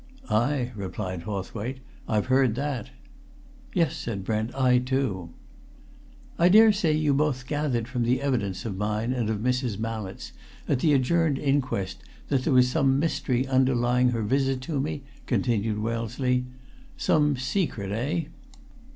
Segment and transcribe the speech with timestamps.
[0.31, 1.79] "Ay!" replied Hawthwaite.
[2.09, 2.89] "I've heard that."
[3.75, 4.49] "Yes," said Brent.
[4.55, 5.29] "I too."
[6.39, 9.77] "I dare say you both gathered from that evidence, of mine and of Mrs.
[9.77, 10.33] Mallett's,
[10.67, 15.77] at the adjourned inquest, that there was some mystery underlying her visit to me?" continued
[15.77, 16.45] Wellesley.
[16.97, 18.23] "Some secret, eh?"